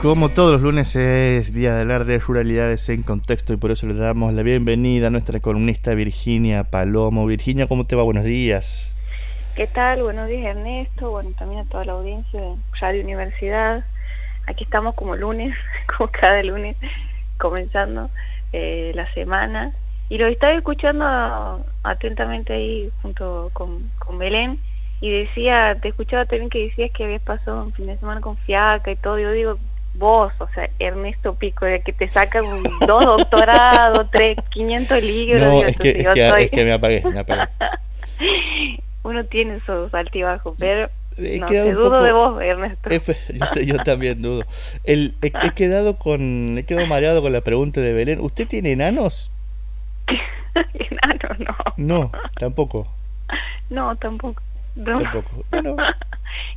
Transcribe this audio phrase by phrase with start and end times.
[0.00, 3.88] Como todos los lunes es día de hablar de ruralidades en contexto y por eso
[3.88, 7.26] le damos la bienvenida a nuestra columnista Virginia Palomo.
[7.26, 8.04] Virginia, ¿cómo te va?
[8.04, 8.94] Buenos días.
[9.56, 10.04] ¿Qué tal?
[10.04, 13.84] Buenos días Ernesto, bueno, también a toda la audiencia de Radio Universidad.
[14.46, 15.52] Aquí estamos como lunes,
[15.96, 16.76] como cada lunes,
[17.36, 18.08] comenzando
[18.52, 19.72] eh, la semana.
[20.10, 24.60] Y lo estaba escuchando atentamente ahí junto con, con Belén
[25.00, 28.36] y decía, te escuchaba también que decías que habías pasado un fin de semana con
[28.38, 29.18] fiaca y todo.
[29.18, 29.58] Yo digo,
[29.98, 32.44] vos, o sea, Ernesto Pico, de que te sacan
[32.86, 35.48] dos doctorados, tres, 500 libros.
[35.48, 37.48] No, es, que, es, que, me apagué, me apagué.
[39.02, 42.90] Uno tiene sus altibajos, pero he no, te dudo de vos, Ernesto.
[43.64, 44.44] yo, también dudo.
[44.84, 48.20] El, he, quedado con, he quedado mareado con la pregunta de Belén.
[48.20, 49.32] ¿Usted tiene enanos?
[50.54, 51.56] enanos, no.
[51.76, 52.88] No, tampoco.
[53.70, 54.42] No, tampoco.
[54.84, 55.44] Tampoco.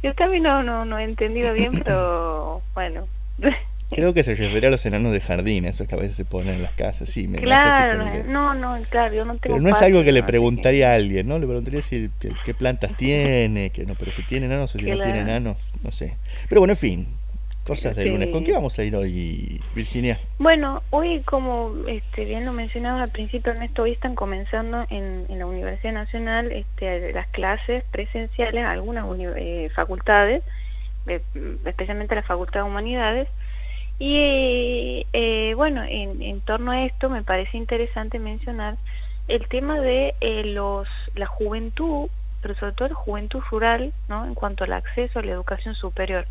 [0.04, 3.08] yo también no, no, no he entendido bien, pero bueno,
[3.91, 6.55] Creo que se refiere a los enanos de jardín, esos que a veces se ponen
[6.55, 7.27] en las casas, sí.
[7.27, 10.91] Me, claro, no, no, claro, yo no tengo Pero no es algo que le preguntaría
[10.91, 11.38] a alguien, ¿no?
[11.38, 12.10] Le preguntaría si
[12.46, 15.91] qué plantas tiene, que no, pero si tiene enanos o si no tiene enanos, no
[15.91, 16.15] sé.
[16.48, 17.07] Pero bueno, en fin,
[17.65, 18.30] cosas de lunes.
[18.30, 20.20] ¿Con qué vamos a ir hoy, Virginia?
[20.40, 25.46] Bueno, hoy como este, bien lo mencionaba al principio, Ernesto, hoy están comenzando en, la
[25.46, 30.43] Universidad Nacional este, las clases presenciales, algunas eh, facultades,
[31.65, 33.27] especialmente la Facultad de Humanidades.
[34.04, 38.77] Y eh, bueno, en, torno a esto me parece interesante mencionar
[39.27, 42.10] el tema de eh, los, la juventud,
[42.41, 44.26] pero sobre todo la juventud rural, ¿no?
[44.26, 46.26] en cuanto al acceso a la educación superior.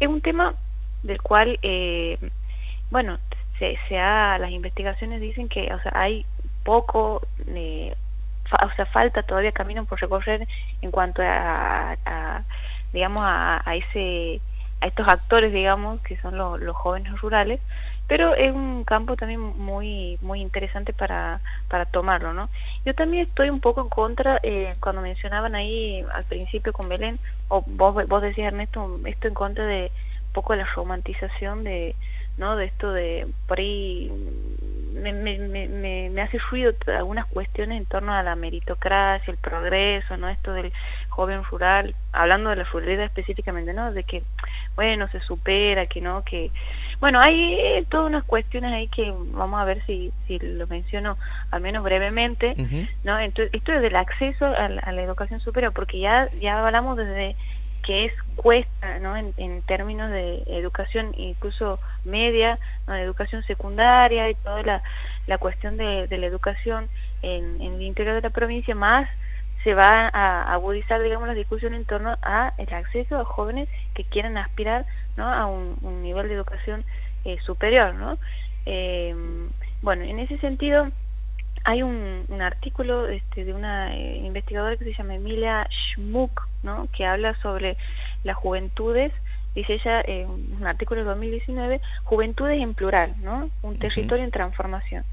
[0.00, 0.56] Es un tema
[1.04, 2.18] del cual, eh,
[2.90, 3.20] bueno,
[3.60, 6.26] se, se ha, las investigaciones dicen que o sea, hay
[6.64, 10.48] poco, o sea, falta todavía camino por recorrer
[10.82, 12.44] en cuanto a
[12.92, 14.40] digamos, a, ese
[14.80, 17.60] a estos actores, digamos, que son los jóvenes rurales,
[18.06, 22.48] pero es un campo también muy muy interesante para, para tomarlo, ¿no?
[22.84, 27.18] Yo también estoy un poco en contra, eh, cuando mencionaban ahí al principio con Belén,
[27.48, 29.92] o vos, vos decías Ernesto, esto en contra de
[30.28, 31.94] un poco de la romantización de,
[32.38, 32.56] ¿no?
[32.56, 34.10] De esto de, por ahí,
[34.94, 40.16] me, me, me, me hace ruido algunas cuestiones en torno a la meritocracia, el progreso,
[40.16, 40.28] ¿no?
[40.28, 40.72] Esto del
[41.10, 43.92] joven rural, hablando de la ruralidad específicamente, ¿no?
[43.92, 44.22] De que,
[44.78, 46.52] bueno, se supera, que no, que...
[47.00, 51.18] Bueno, hay eh, todas unas cuestiones ahí que vamos a ver si, si lo menciono
[51.50, 52.54] al menos brevemente,
[53.02, 53.18] ¿no?
[53.18, 57.34] Entonces, esto es del acceso a la, educación superior, porque ya, ya hablamos desde
[57.82, 59.16] que es cuesta ¿no?
[59.16, 62.94] en, términos de educación incluso media, ¿no?
[62.94, 64.82] de educación secundaria y toda la,
[65.26, 66.88] la cuestión de, de la educación
[67.22, 69.08] en, en, el interior de la provincia, más
[69.64, 74.04] se va a agudizar digamos la discusión en torno a el acceso a jóvenes que
[74.04, 74.86] quieran aspirar
[75.16, 75.32] ¿no?
[75.32, 76.84] a un, nivel de educación
[77.24, 78.18] eh, superior ¿no?
[78.66, 79.14] Eh,
[79.82, 80.88] bueno en ese sentido
[81.64, 86.88] hay un, artículo este, de una eh, investigadora que se llama Emilia Schmuck, ¿no?
[86.96, 87.76] que habla sobre
[88.24, 89.12] las juventudes,
[89.54, 93.50] dice ella en un artículo de 2019, Juventudes en plural, ¿no?
[93.62, 95.04] un territorio en transformación.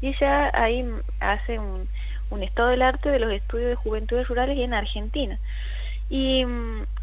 [0.00, 0.84] Y ella ahí
[1.20, 1.88] hace un,
[2.30, 5.38] un estado del arte de los estudios de juventudes rurales en Argentina.
[6.08, 6.44] Y,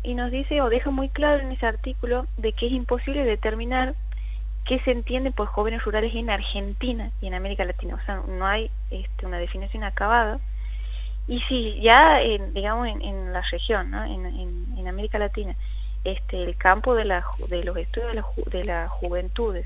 [0.03, 3.95] y nos dice o deja muy claro en ese artículo de que es imposible determinar
[4.67, 7.95] qué se entiende por jóvenes rurales en Argentina y en América Latina.
[7.95, 10.39] O sea, no hay este, una definición acabada.
[11.27, 14.25] Y si ya, en, digamos, en, la región, en,
[14.77, 15.55] en, América Latina,
[16.03, 19.65] este, el campo de, la, de los estudios de, las juventudes,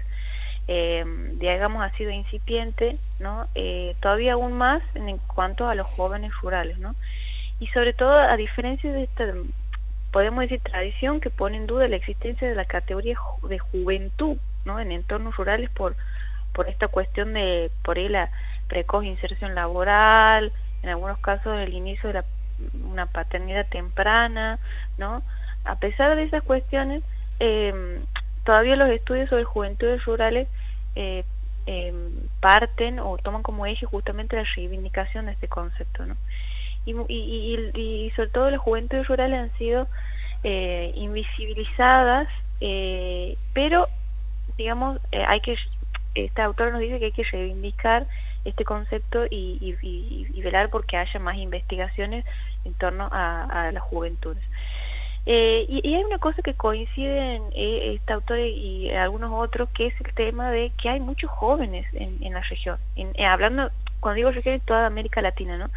[0.73, 3.45] eh, digamos, ha sido incipiente, ¿no?
[3.55, 6.77] Eh, todavía aún más en cuanto a los jóvenes rurales.
[6.79, 6.95] ¿no?
[7.59, 9.25] Y sobre todo, a diferencia de esta,
[10.13, 13.17] podemos decir, tradición que pone en duda la existencia de la categoría
[13.49, 15.97] de juventud en entornos rurales por,
[16.53, 18.29] por esta cuestión de, por ahí la
[18.69, 20.53] precoz inserción laboral,
[20.83, 22.25] en algunos casos el inicio de la,
[22.89, 24.57] una paternidad temprana,
[24.97, 25.21] ¿no?
[25.65, 27.03] A pesar de esas cuestiones,
[27.41, 27.99] eh,
[28.45, 30.47] todavía los estudios sobre juventudes rurales
[30.95, 31.23] eh,
[31.65, 36.03] em, parten o toman como eje justamente la reivindicación de este concepto.
[36.85, 39.87] Y, sobre todo las juventudes rurales han sido
[40.43, 42.27] eh, invisibilizadas,
[42.59, 43.87] eh, pero
[44.57, 45.55] digamos, hay que,
[46.15, 48.07] esta autora nos dice que hay que reivindicar
[48.45, 49.75] este concepto y,
[50.43, 52.25] velar porque haya más investigaciones
[52.65, 54.43] en torno a, las juventudes.
[55.25, 59.87] Eh, y, hay una cosa que coincide en eh, esta autora y algunos otros, que
[59.87, 62.77] es el tema de que hay muchos jóvenes en, la región.
[63.27, 63.69] hablando,
[63.99, 65.69] cuando digo región, en toda América Latina, ¿no?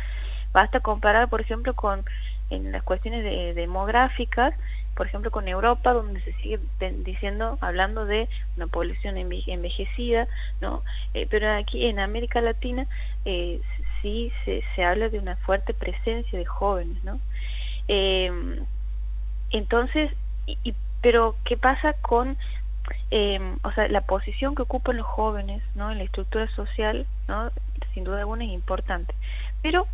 [0.52, 2.04] Basta comparar, por ejemplo, con
[2.50, 4.54] en las cuestiones demográficas,
[4.94, 6.60] por ejemplo, con Europa, donde se sigue
[7.04, 10.28] diciendo, hablando de una población envejecida,
[10.60, 10.82] ¿no?
[11.14, 12.86] Eh, pero aquí en América Latina
[13.24, 13.60] eh,
[14.00, 17.20] sí se, se, habla de una fuerte presencia de jóvenes, ¿no?
[19.54, 20.10] Entonces,
[20.46, 22.36] y, pero ¿qué pasa con
[23.10, 25.92] em, o sea, la posición que ocupan los jóvenes ¿no?
[25.92, 27.50] en la estructura social, ¿no?
[27.92, 29.14] sin duda alguna es importante.
[29.62, 29.86] Pero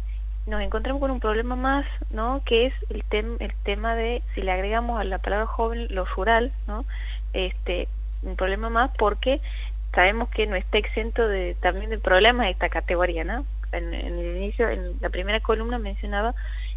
[0.46, 2.42] nos encontramos con un problema más, ¿no?
[2.46, 3.04] que es el,
[3.38, 6.86] el tema de, si le agregamos a la palabra joven lo rural, ¿no?
[7.34, 7.86] este,
[8.22, 9.42] un problema más porque
[9.94, 13.24] sabemos que no está exento de, también de problemas esta categoría.
[13.24, 13.44] ¿no?
[13.72, 16.34] En el inicio, en la primera columna mencionaba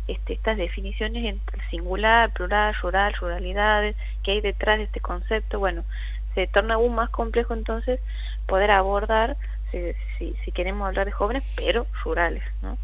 [0.08, 5.84] este, estas definiciones entre singular, plural, rural, ruralidades, que hay detrás de este concepto, bueno,
[6.36, 8.00] se torna aún más complejo entonces
[8.48, 9.38] poder abordar,
[9.72, 12.78] si, si, queremos hablar de jóvenes, pero rurales, ¿no?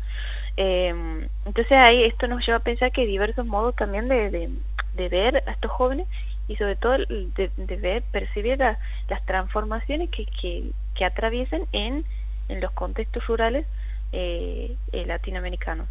[0.57, 5.09] Em, entonces ahí esto nos lleva a pensar que hay diversos modos también de, de,
[5.09, 6.07] ver a estos jóvenes
[6.47, 12.03] y sobre todo de, de ver, percibir las transformaciones que, que, que atraviesan en,
[12.49, 13.65] en los contextos rurales
[14.11, 15.87] eh, eh latinoamericanos.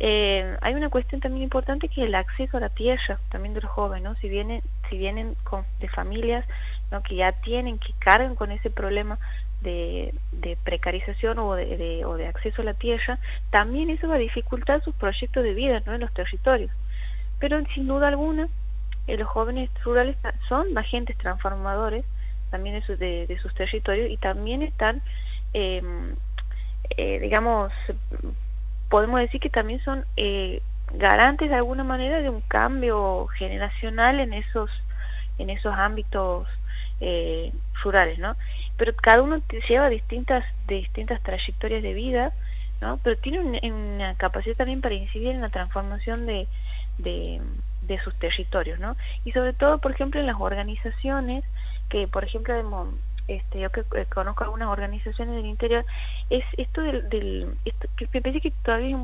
[0.00, 3.60] Eh, hay una cuestión también importante que es el acceso a la tierra también de
[3.60, 4.14] los jóvenes, ¿no?
[4.16, 6.44] si vienen, si vienen con, de familias
[6.90, 7.02] ¿no?
[7.02, 9.18] que ya tienen, que cargan con ese problema
[9.60, 13.18] de, de precarización o de, o de acceso a la tierra,
[13.50, 15.94] también eso va a dificultar sus proyectos de vida ¿no?
[15.94, 16.70] en los territorios.
[17.38, 18.48] Pero sin duda alguna,
[19.06, 20.16] eh, los jóvenes rurales
[20.48, 22.04] son agentes transformadores
[22.50, 25.02] también de, de, de sus territorios y también están,
[25.52, 26.14] em,
[26.96, 27.72] eh, digamos,
[28.92, 30.60] podemos decir que también son eh,
[30.92, 34.70] garantes de alguna manera de un cambio generacional en esos
[35.38, 36.46] en esos ámbitos
[37.00, 38.36] eh, rurales, ¿no?
[38.76, 42.34] Pero cada uno lleva distintas distintas trayectorias de vida,
[42.82, 42.98] ¿no?
[43.02, 46.46] Pero tiene una capacidad también para incidir en la transformación de,
[46.98, 47.40] de,
[47.88, 48.94] de sus territorios, ¿no?
[49.24, 51.44] Y sobre todo, por ejemplo, en las organizaciones
[51.88, 52.54] que, por ejemplo,
[53.36, 55.84] este, yo que eh, conozco algunas organizaciones del interior,
[56.30, 58.96] es esto del, del esto, que me parece que todavía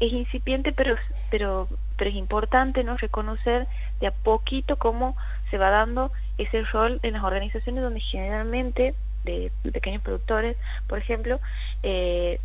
[0.00, 0.96] es, incipiente, pero,
[1.30, 3.66] pero, pero es importante no reconocer
[4.00, 5.16] de a poquito cómo
[5.50, 11.40] se va dando ese rol en las organizaciones donde generalmente, de pequeños productores, por ejemplo,
[11.82, 12.38] eh,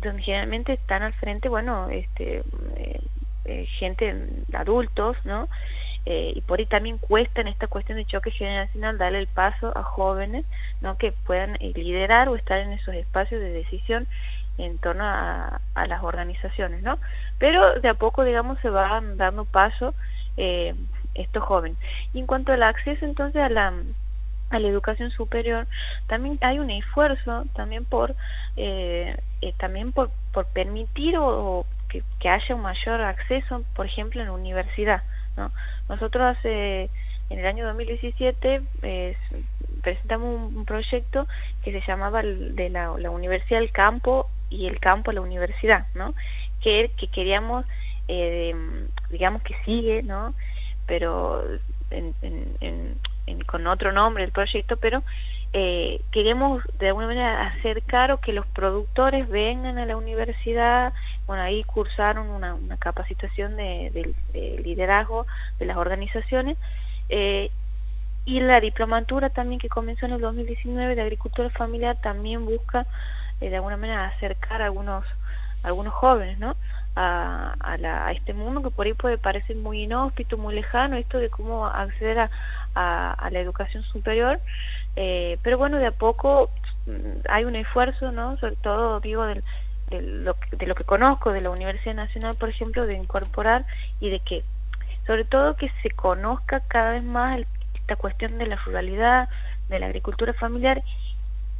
[0.00, 2.42] donde generalmente están al frente, bueno, este,
[2.76, 3.00] eh,
[3.44, 5.48] eh gente, adultos, ¿no?
[6.06, 9.72] Eh, y por ahí también cuesta en esta cuestión de choque generacional darle el paso
[9.76, 10.44] a jóvenes
[10.82, 10.98] ¿no?
[10.98, 14.06] que puedan eh, liderar o estar en esos espacios de decisión
[14.58, 16.98] en torno a, las organizaciones, ¿no?
[17.38, 19.94] Pero de a poco, digamos, se van dando paso
[20.36, 20.74] eh,
[21.14, 21.76] estos jóvenes.
[22.12, 23.72] Y en cuanto al acceso entonces a la,
[24.50, 25.66] a la educación superior,
[26.06, 28.14] también hay un esfuerzo también por,
[28.56, 29.16] eh,
[29.58, 34.32] también por, por permitir o, que, que haya un mayor acceso, por ejemplo, en la
[34.32, 35.02] universidad.
[35.36, 35.50] ¿No?
[35.88, 36.90] Nosotros hace,
[37.30, 38.62] en el año 2017
[39.82, 41.26] presentamos un, proyecto
[41.62, 46.14] que se llamaba de la, Universidad del Campo y el Campo a la Universidad, ¿no?
[46.62, 47.66] que, que queríamos,
[48.08, 48.54] eh,
[49.10, 50.34] digamos que sigue, ¿no?
[50.86, 51.42] pero
[53.46, 55.02] con otro nombre el proyecto, pero
[55.52, 60.92] eh, queremos de alguna manera acercar o que los productores vengan a la universidad,
[61.26, 64.14] bueno, ahí cursaron una, capacitación de,
[64.62, 65.26] liderazgo
[65.58, 66.56] de las organizaciones,
[67.08, 67.50] eh,
[68.26, 72.86] y la diplomatura también que comenzó en el 2019 de agricultura familiar también busca
[73.40, 75.04] eh, de alguna manera acercar a algunos,
[75.62, 76.56] algunos jóvenes, ¿no?
[76.96, 81.28] A, a, este mundo que por ahí puede parecer muy inhóspito, muy lejano, esto de
[81.28, 82.30] cómo acceder a,
[83.12, 84.40] a la educación superior,
[84.96, 86.50] eh, pero bueno, de a poco
[86.86, 88.36] mm, hay un esfuerzo, ¿no?
[88.36, 89.42] Sobre todo, digo, del,
[89.90, 93.66] de, lo, de lo que conozco de la Universidad Nacional, por ejemplo, de incorporar
[94.00, 94.44] y de que,
[95.06, 97.40] sobre todo, que se conozca cada vez más
[97.74, 99.28] esta cuestión de la ruralidad,
[99.68, 100.82] de la agricultura familiar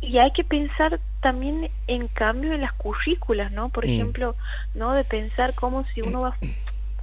[0.01, 3.71] y hay que pensar también en cambio en las currículas, ¿no?
[3.71, 3.91] Por mm.
[3.91, 4.37] ejemplo,
[4.75, 4.93] ¿no?
[4.93, 6.37] De pensar cómo si uno va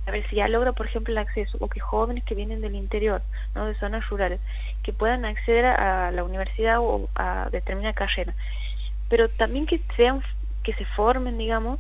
[0.08, 2.76] a ver si ya logra, por ejemplo, el acceso, o que jóvenes que vienen del
[2.76, 3.22] interior,
[3.54, 3.66] ¿no?
[3.66, 4.40] de zonas rurales,
[4.84, 8.34] que puedan acceder a, la universidad o a determinada carrera,
[9.10, 10.24] pero también que sean,
[10.64, 11.80] que se formen, digamos,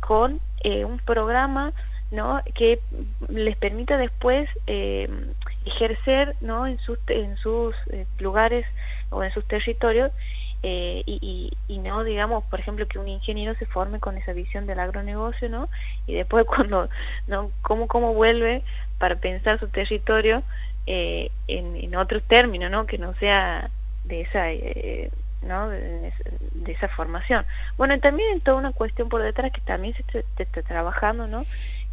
[0.00, 1.72] con eh, un programa
[2.10, 2.40] ¿no?
[2.54, 2.80] que
[3.28, 5.08] les permita después eh,
[5.64, 6.66] ejercer ¿no?
[6.66, 8.66] en sus, en sus eh, lugares
[9.10, 10.12] o en sus territorios
[10.64, 14.64] eh, y, y, no digamos por ejemplo que un ingeniero se forme con esa visión
[14.64, 15.68] del agronegocio no
[16.06, 16.88] y después cuando
[17.26, 18.62] no cómo cómo vuelve
[18.98, 20.44] para pensar su territorio
[20.86, 23.70] eh, en, en otros términos no que no sea
[24.04, 25.10] de esa eh,
[25.42, 25.68] ¿no?
[25.68, 26.12] De,
[26.66, 27.44] esa formación.
[27.76, 31.44] Bueno, también hay toda una cuestión por detrás que también se está, trabajando, ¿no?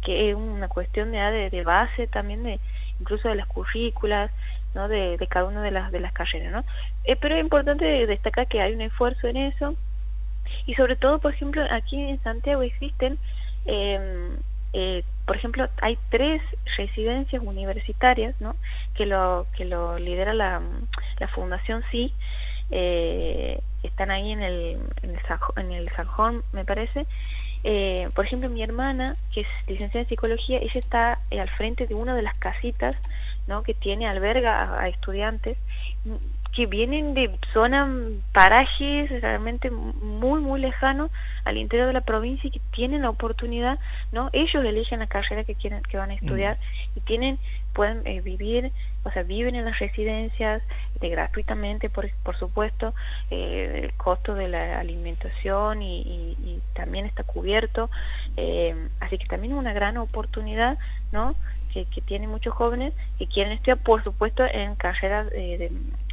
[0.02, 2.60] Que es una cuestión de, de, base también de
[3.00, 4.30] incluso de las currículas,
[4.74, 4.88] ¿no?
[4.88, 6.64] De, cada una de las, de las carreras, ¿no?
[7.04, 9.76] Eh, pero es importante destacar que hay un esfuerzo en eso
[10.66, 13.18] y sobre todo, por ejemplo, aquí en Santiago existen,
[13.66, 14.36] em,
[14.72, 16.42] eh, por ejemplo, hay tres
[16.76, 18.56] residencias universitarias, ¿no?
[18.94, 20.60] Que lo, que lo lidera la,
[21.18, 22.12] la Fundación Sí,
[22.70, 25.20] eh, están ahí en el, en el,
[25.56, 25.90] en el
[26.52, 27.06] me parece,
[27.62, 31.86] eh, por ejemplo, mi hermana, que es licenciada en psicología, ella está eh, al frente
[31.86, 32.96] de una de las casitas
[33.46, 33.62] ¿no?
[33.62, 35.58] que tiene, alberga a, estudiantes
[36.60, 37.88] que vienen de zonas,
[38.34, 41.10] parajes realmente muy, muy lejanos
[41.44, 43.78] al interior de la provincia y que tienen la oportunidad,
[44.12, 44.28] ¿no?
[44.34, 46.98] Ellos eligen la carrera que quieren, que van a estudiar mm.
[46.98, 47.38] y tienen,
[47.72, 48.72] pueden eh, vivir
[49.04, 50.62] o sea, viven en las residencias
[51.00, 52.92] de, gratuitamente, por, por supuesto,
[53.30, 57.88] eh, el costo de la alimentación y, y, también está cubierto,
[58.36, 60.76] eh, así que también es una gran oportunidad,
[61.12, 61.34] ¿no?,
[61.72, 65.70] que, que tienen muchos jóvenes que quieren estudiar, por supuesto, en carreras eh, de,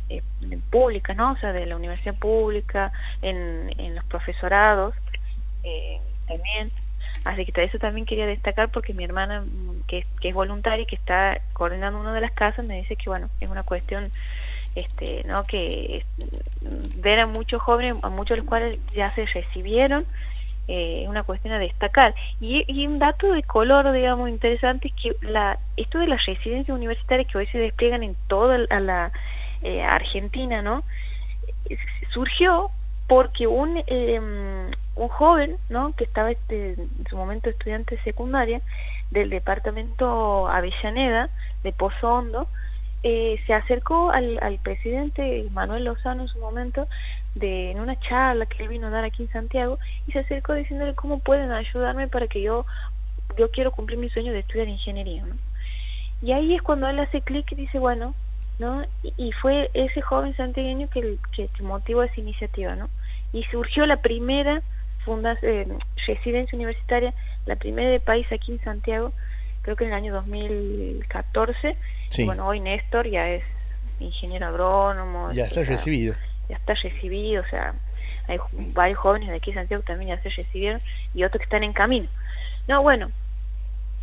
[0.08, 0.24] de,
[0.70, 4.96] públicas, ¿no?, o sea, de la universidad pública, en, en los profesorados,
[6.28, 6.72] también,
[7.28, 10.86] Así que eso también quería destacar porque mi hermana, mm, que, que es voluntaria y
[10.86, 14.12] que está coordinando una de las casas, me dice que, bueno, es una cuestión
[14.76, 15.44] este, ¿no?
[15.46, 16.06] que
[16.62, 20.06] mm, ver a muchos jóvenes, a muchos de los cuales ya se recibieron,
[20.68, 22.16] eh, es una cuestión a destacar.
[22.40, 27.30] Y, un dato de color, digamos, interesante es que la, esto de las residencias universitarias
[27.30, 29.12] que hoy se despliegan en toda la
[29.62, 30.84] eh, Argentina, ¿no?
[32.14, 32.72] Surgió
[33.08, 34.20] porque un, eh,
[34.96, 35.96] un joven, ¿no?
[35.96, 38.62] que estaba este, en su momento estudiante de secundaria
[39.12, 41.30] del departamento Avellaneda,
[41.64, 42.48] de Pozo Hondo,
[43.04, 46.88] eh, se acercó al, al, presidente Manuel Lozano en su momento
[47.36, 50.54] de, en una charla que él vino a dar aquí en Santiago y se acercó
[50.54, 52.66] diciéndole cómo pueden ayudarme para que yo
[53.38, 55.36] yo quiero cumplir mi sueño de estudiar ingeniería ¿no?
[56.24, 58.16] y ahí es cuando él hace clic y dice bueno
[58.60, 62.90] no y, y, fue ese joven santiagueño que, que, que motivó esa iniciativa no
[63.34, 64.64] y surgió la primera
[65.42, 65.68] eh,
[66.06, 67.14] residencia universitaria,
[67.46, 69.14] la primera de país aquí en Santiago,
[69.62, 71.78] creo que en el año 2014.
[72.26, 73.44] Bueno, hoy Néstor ya es
[74.00, 75.32] ingeniero agrónomo.
[75.32, 76.16] Ya está recibido.
[76.50, 77.74] Ya está recibido, o sea,
[78.28, 78.38] hay
[78.74, 80.82] varios jóvenes de aquí en Santiago también ya se recibieron
[81.14, 82.08] y otros que están en camino.
[82.68, 83.12] No, bueno,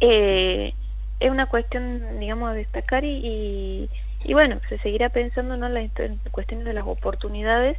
[0.01, 0.73] eh,
[1.21, 3.91] es una cuestión, digamos, a destacar y, y,
[4.33, 5.69] bueno, se seguirá pensando ¿no?
[5.69, 5.91] las
[6.31, 7.77] cuestiones de las oportunidades,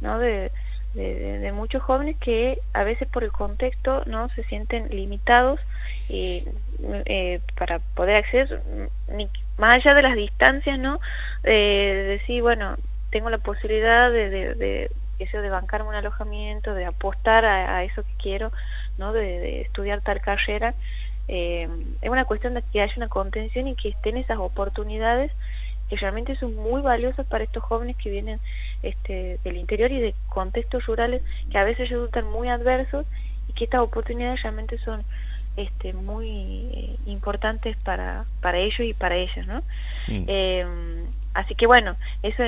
[0.00, 0.18] ¿no?
[0.18, 0.52] De,
[0.94, 5.60] de, muchos jóvenes que a veces por el contexto no se sienten limitados
[6.08, 6.44] y
[7.06, 8.60] eh, para poder acceder
[9.56, 11.00] más allá de las distancias no
[11.44, 12.76] eh, decir bueno
[13.10, 18.22] tengo la posibilidad de, de, eso de bancarme un alojamiento de apostar a, eso que
[18.22, 18.52] quiero
[18.98, 20.74] no de, estudiar tal carrera
[21.28, 21.68] eh,
[22.02, 25.30] es una cuestión de que haya una contención y que estén esas oportunidades
[25.90, 28.38] que realmente son muy valiosas para estos jóvenes que vienen
[28.82, 31.20] este, del interior y de contextos rurales
[31.50, 33.04] que a veces resultan muy adversos
[33.48, 35.02] y que estas oportunidades realmente son
[35.56, 36.28] este, muy
[36.72, 39.58] eh, importantes para, para ellos y para ellas, ¿no?
[40.06, 40.24] Mm.
[40.28, 40.66] Eh,
[41.34, 42.42] así que bueno, eso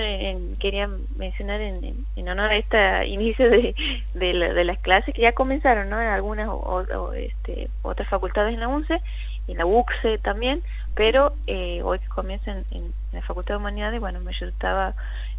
[0.61, 3.75] quería mencionar en, en, honor a este inicio de,
[4.15, 6.01] de, de, las clases que ya comenzaron, ¿no?
[6.01, 9.01] En algunas o, este, otras facultades en la UNCE,
[9.49, 10.63] en la UCSE también,
[10.95, 14.95] pero eh, hoy que comienzan en, la Facultad de Humanidades, bueno, me resultaba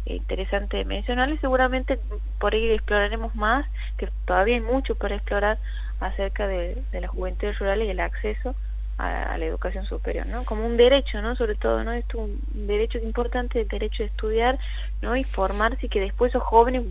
[0.06, 1.98] interesante mencionar y seguramente
[2.38, 5.58] por ahí exploraremos más, que todavía hay mucho para explorar
[6.00, 8.54] acerca de, de la juventud rural y el acceso
[8.98, 10.44] a, la educación superior, ¿no?
[10.44, 11.34] Como un derecho, ¿no?
[11.36, 11.92] Sobre todo, ¿no?
[11.92, 14.58] Esto un derecho importante, el derecho de estudiar,
[15.02, 15.16] ¿no?
[15.16, 16.84] Y formarse y que después esos jóvenes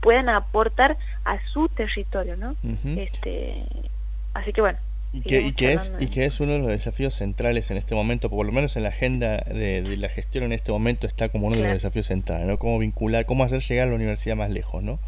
[0.00, 2.56] puedan aportar a su territorio, ¿no?
[2.84, 3.64] Este,
[4.34, 4.78] así que bueno,
[5.12, 7.94] y que, y que es y que es uno de los desafíos centrales en este
[7.94, 11.28] momento, por lo menos en la agenda de, de la gestión en este momento está
[11.28, 12.58] como uno de los desafíos centrales, ¿no?
[12.58, 15.00] Cómo vincular, cómo hacer llegar a la universidad más lejos, ¿no?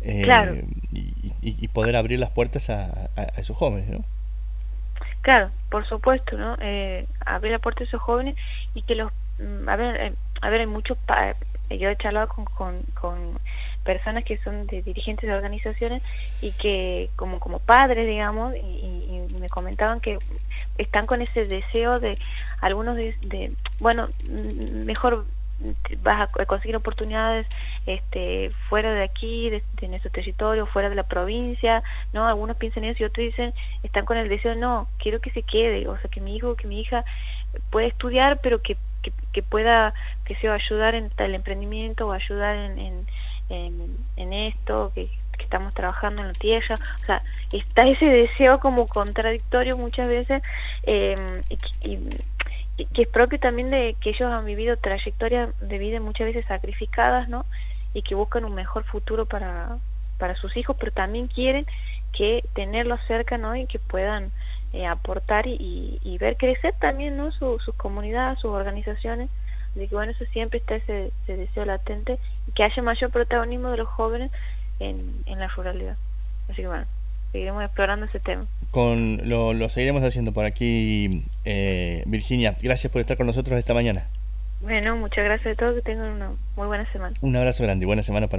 [0.00, 0.56] Eh, claro.
[0.90, 4.04] y, y, poder abrir las puertas a, a, esos jóvenes, ¿no?
[5.20, 6.56] Claro, por supuesto, ¿no?
[6.60, 8.36] Eh, abrir la puerta a esos jóvenes
[8.74, 9.12] y que los...
[9.38, 10.98] Mm, a ver, eh, a ver, hay muchos...
[11.78, 13.38] yo he charlado con, con,
[13.84, 16.02] personas que son de dirigentes de organizaciones
[16.40, 20.18] y que como como padres digamos y, me comentaban que
[20.78, 22.16] están con ese deseo de
[22.60, 25.26] algunos de, bueno mejor
[26.02, 27.46] vas a conseguir oportunidades
[27.86, 33.02] este fuera de aquí de, nuestro territorio fuera de la provincia no algunos piensan eso
[33.02, 33.52] y otros dicen
[33.82, 36.68] están con el deseo no quiero que se quede o sea que mi hijo que
[36.68, 37.04] mi hija
[37.70, 39.94] pueda estudiar pero que, que, pueda
[40.24, 43.06] que sea ayudar en el emprendimiento o ayudar en
[43.52, 49.76] en, esto, que, estamos trabajando en la tierra, o sea, está ese deseo como contradictorio
[49.76, 50.42] muchas veces
[50.84, 51.42] eh,
[51.80, 51.98] y,
[52.94, 57.28] que es propio también de que ellos han vivido trayectorias de vida muchas veces sacrificadas,
[57.28, 57.44] ¿no?
[57.92, 59.76] Y que buscan un mejor futuro para,
[60.16, 61.66] para sus hijos, pero también quieren
[62.16, 63.54] que tenerlos cerca, ¿no?
[63.54, 64.30] Y que puedan
[64.72, 67.30] eh, aportar y, y, ver crecer también, ¿no?
[67.32, 69.28] sus comunidades, sus organizaciones.
[69.70, 73.78] Así que bueno, eso siempre está ese, deseo latente, y que haya mayor protagonismo de
[73.78, 74.30] los jóvenes
[74.80, 75.96] en, en la ruralidad.
[76.48, 76.86] Así que bueno,
[77.32, 78.46] seguiremos explorando ese tema.
[78.70, 82.56] Con, lo, lo seguiremos haciendo por aquí, eh, Virginia.
[82.62, 84.06] Gracias por estar con nosotros esta mañana.
[84.60, 87.16] Bueno, muchas gracias a todos, que tengan una muy buena semana.
[87.20, 88.30] Un abrazo grande y buena semana para